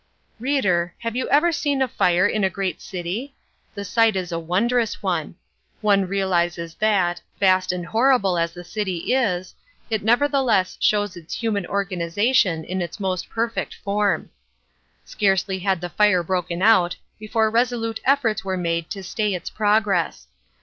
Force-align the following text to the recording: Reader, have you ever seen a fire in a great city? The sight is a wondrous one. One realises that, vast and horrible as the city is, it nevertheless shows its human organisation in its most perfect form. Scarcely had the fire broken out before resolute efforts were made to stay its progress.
Reader, 0.39 0.95
have 0.97 1.15
you 1.15 1.29
ever 1.29 1.51
seen 1.51 1.79
a 1.79 1.87
fire 1.87 2.25
in 2.25 2.43
a 2.43 2.49
great 2.49 2.81
city? 2.81 3.35
The 3.75 3.85
sight 3.85 4.15
is 4.15 4.31
a 4.31 4.39
wondrous 4.39 5.03
one. 5.03 5.35
One 5.81 6.07
realises 6.07 6.73
that, 6.79 7.21
vast 7.39 7.71
and 7.71 7.85
horrible 7.85 8.35
as 8.39 8.51
the 8.51 8.63
city 8.63 9.13
is, 9.13 9.53
it 9.91 10.01
nevertheless 10.03 10.75
shows 10.81 11.15
its 11.15 11.35
human 11.35 11.67
organisation 11.67 12.63
in 12.63 12.81
its 12.81 12.99
most 12.99 13.29
perfect 13.29 13.75
form. 13.75 14.31
Scarcely 15.05 15.59
had 15.59 15.81
the 15.81 15.89
fire 15.89 16.23
broken 16.23 16.63
out 16.63 16.95
before 17.19 17.51
resolute 17.51 17.99
efforts 18.03 18.43
were 18.43 18.57
made 18.57 18.89
to 18.89 19.03
stay 19.03 19.35
its 19.35 19.51
progress. 19.51 20.25